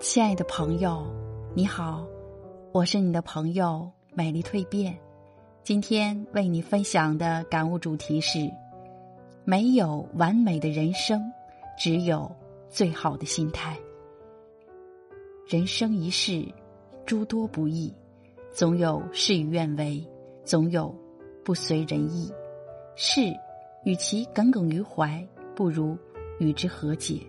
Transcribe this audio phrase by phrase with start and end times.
[0.00, 1.06] 亲爱的朋友，
[1.54, 2.04] 你好，
[2.72, 4.96] 我是你的朋友美丽蜕变。
[5.62, 8.50] 今天为你分享的感悟主题是：
[9.44, 11.22] 没有完美的人生，
[11.78, 12.30] 只有
[12.68, 13.78] 最好的心态。
[15.46, 16.46] 人生一世，
[17.06, 17.92] 诸多不易，
[18.52, 20.06] 总有事与愿违，
[20.44, 20.94] 总有
[21.42, 22.30] 不随人意。
[22.94, 23.20] 事
[23.84, 25.96] 与其耿耿于怀，不如
[26.38, 27.20] 与之和解；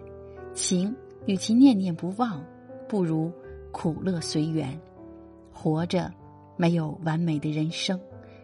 [0.53, 0.93] 情
[1.25, 2.43] 与其念念不忘。
[2.87, 3.31] 不如
[3.71, 4.79] 苦乐随缘，
[5.53, 6.11] 活着
[6.55, 7.99] 没有完美的人生，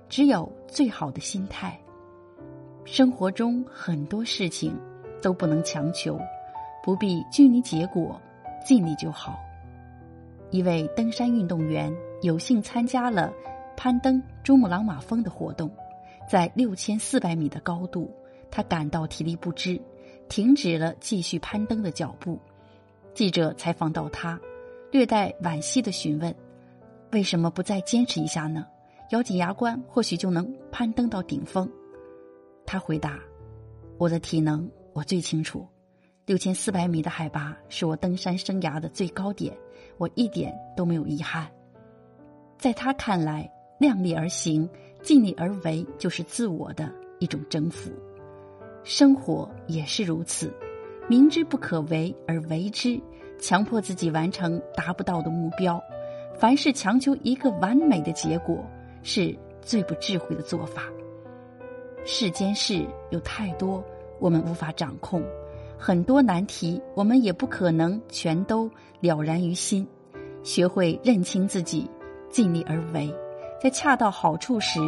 [0.10, 1.80] 只有最好的心态。
[2.84, 4.76] 生活中很多事情
[5.22, 6.20] 都不能强求，
[6.84, 8.20] 不必拘泥结果，
[8.66, 9.38] 尽力就好。
[10.50, 13.32] 一位登山运动员有幸参加了
[13.78, 15.72] 攀登珠穆朗玛峰的活动，
[16.30, 18.12] 在六千四百米的高度，
[18.50, 19.80] 他感到体力不支，
[20.28, 22.38] 停止了继续攀登的脚步。
[23.14, 24.40] 记者采访到他，
[24.92, 26.34] 略带惋惜的询问
[27.12, 28.66] ：“为什么不再坚持一下呢？
[29.12, 31.70] 咬紧牙关，或许就能攀登到顶峰。”
[32.66, 33.20] 他回答
[34.00, 35.68] ：“我的体能我最清楚，
[36.26, 39.56] 六千四百米的海拔是我登山生涯的最高点，
[39.98, 41.52] 我一点都没有遗憾。”
[42.58, 44.70] 在他看来，量力而行、
[45.02, 46.90] 尽力而为就是自我的
[47.20, 47.92] 一种征服。
[48.84, 50.54] 生活也是如此。
[51.12, 52.98] 明知不可为而为之，
[53.38, 55.84] 强迫自己完成达不到的目标，
[56.38, 58.66] 凡是强求一个完美的结果，
[59.04, 60.84] 是最不智慧的做法。
[62.06, 63.84] 世间事有太多
[64.22, 65.22] 我们无法掌控，
[65.78, 69.86] 很多难题我们也不可能全都了然于心。
[70.44, 71.92] 学会认清自己，
[72.30, 73.14] 尽力而为，
[73.62, 74.80] 在恰到好处时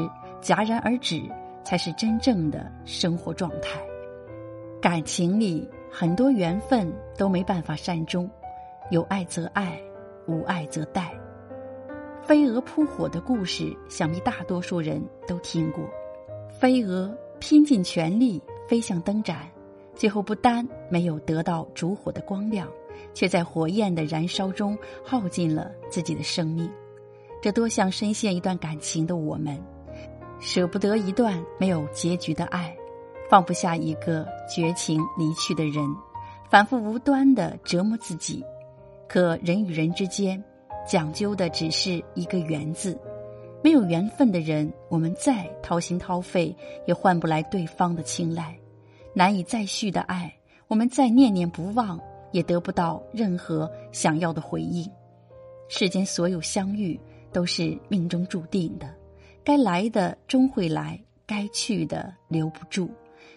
[0.42, 1.22] 戛然而止，
[1.66, 3.78] 才是真正的生活状态。
[4.80, 5.70] 感情里。
[5.96, 8.28] 很多缘分都没办法善终，
[8.90, 9.80] 有爱则爱，
[10.26, 11.04] 无爱则殆。
[12.20, 15.84] 飞蛾扑火的故事，想必大多数人都听过。
[16.50, 19.48] 飞蛾拼尽全力飞向灯盏，
[19.94, 22.68] 最后不单没有得到烛火的光亮，
[23.14, 26.68] 却在火焰的燃烧中耗尽了自己的生命。
[27.40, 29.56] 这多像深陷一段感情的我们，
[30.40, 32.76] 舍不得一段没有结局的爱。
[33.30, 35.84] 放不下一个绝情离去的人，
[36.50, 38.44] 反复无端的折磨自己。
[39.08, 40.44] 可人与人之间，
[40.88, 42.98] 讲究的只是一个缘字。
[43.64, 48.54] 没有缘分的人，我们再掏心掏肺，也换不来对方的青睐；
[49.14, 50.34] 难以再续的爱，
[50.68, 52.00] 我们再念念不忘，
[52.32, 54.86] 也得不到任何想要的回应。
[55.70, 57.00] 世间所有相遇，
[57.32, 58.94] 都是命中注定的，
[59.46, 62.92] 该来的终会来，该去的留不住。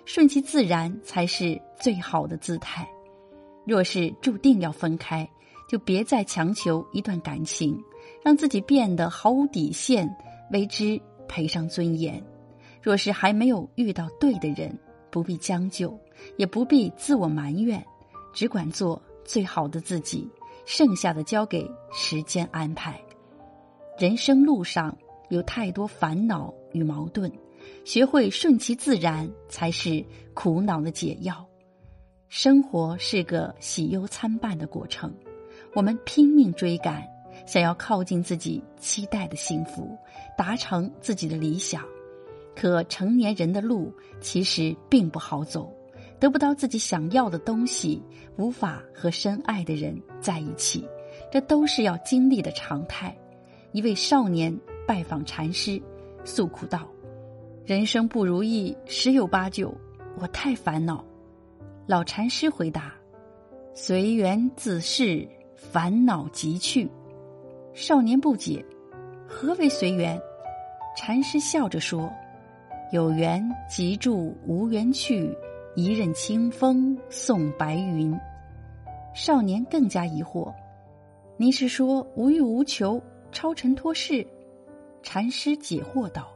[0.06, 2.88] 顺其自然才是最好的姿态。
[3.66, 5.28] 若是注定要分开，
[5.68, 7.76] 就别再强求一段感情，
[8.24, 10.08] 让自己变得毫无底线，
[10.52, 12.22] 为之赔上尊严。
[12.80, 14.78] 若是还没有遇到对的人，
[15.10, 15.98] 不必将就，
[16.36, 17.84] 也不必自我埋怨，
[18.32, 20.30] 只管做最好的自己，
[20.64, 23.02] 剩下的交给时间安排。
[23.98, 24.96] 人生路上
[25.30, 27.28] 有太多烦恼与矛盾。
[27.84, 30.04] 学会顺其自然，才是
[30.34, 31.46] 苦恼的解药。
[32.28, 35.14] 生活是个喜忧参半的过程，
[35.74, 37.02] 我们拼命追赶，
[37.46, 39.96] 想要靠近自己期待的幸福，
[40.36, 41.84] 达成自己的理想。
[42.54, 45.72] 可成年人的路其实并不好走，
[46.18, 48.02] 得不到自己想要的东西，
[48.36, 50.84] 无法和深爱的人在一起，
[51.30, 53.16] 这都是要经历的常态。
[53.72, 55.80] 一位少年拜访禅师，
[56.24, 56.88] 诉苦道。
[57.66, 59.74] 人生不如意十有八九，
[60.20, 61.04] 我太烦恼。
[61.84, 62.94] 老禅师回答
[63.74, 66.88] ：“随缘自是，烦恼即去。”
[67.74, 68.64] 少年不解，
[69.26, 70.16] 何为随缘？
[70.96, 72.08] 禅师笑着说
[72.94, 75.36] ：“有缘即住，无缘去。
[75.74, 78.16] 一任清风送白云。”
[79.12, 80.54] 少年更加疑惑
[81.36, 83.02] ：“您是说无欲无求，
[83.32, 84.24] 超尘脱世？”
[85.02, 86.28] 禅师解惑道。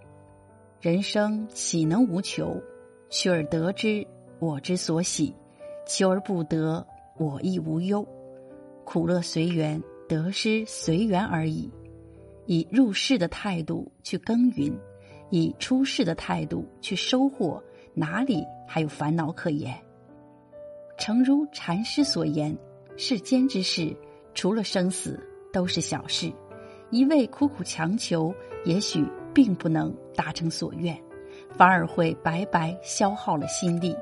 [0.81, 2.59] 人生岂能无求？
[3.11, 4.07] 取而得之，
[4.39, 5.31] 我之所喜；
[5.87, 6.87] 求而不得，
[7.19, 8.07] 我亦无忧。
[8.83, 11.71] 苦乐随缘，得失随缘而已。
[12.47, 14.75] 以入世的态度去耕耘，
[15.29, 17.63] 以出世的态度去收获，
[17.93, 19.79] 哪里还有烦恼可言？
[20.97, 22.57] 诚如禅师所言，
[22.97, 23.95] 世间之事，
[24.33, 25.23] 除了生死，
[25.53, 26.33] 都是小事。
[26.91, 28.35] 一味苦苦强求，
[28.65, 29.05] 也许。
[29.35, 30.97] 并不能达成所愿，
[31.57, 33.97] 反而会白白消耗了心力。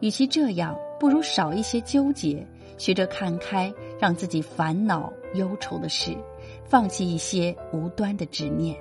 [0.00, 2.46] 与其这样，不如少一些纠结，
[2.76, 6.14] 学着看开，让自己烦恼忧愁的事，
[6.64, 8.76] 放弃一些无端的执念。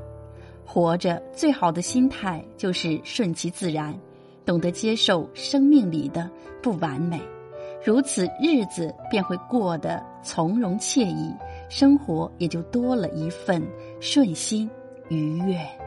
[0.65, 3.97] 活着最好的心态就是顺其自然，
[4.45, 6.29] 懂得接受生命里的
[6.61, 7.21] 不完美，
[7.83, 11.33] 如此日子便会过得从容惬意，
[11.69, 13.65] 生活也就多了一份
[14.01, 14.69] 顺心
[15.09, 15.84] 愉悦。